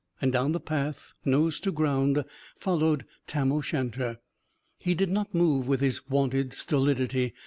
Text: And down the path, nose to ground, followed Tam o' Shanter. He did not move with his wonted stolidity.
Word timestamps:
And 0.19 0.31
down 0.31 0.51
the 0.51 0.59
path, 0.59 1.13
nose 1.25 1.59
to 1.59 1.71
ground, 1.71 2.25
followed 2.57 3.05
Tam 3.27 3.51
o' 3.51 3.61
Shanter. 3.61 4.17
He 4.79 4.95
did 4.95 5.11
not 5.11 5.35
move 5.35 5.67
with 5.67 5.81
his 5.81 6.09
wonted 6.09 6.53
stolidity. 6.53 7.35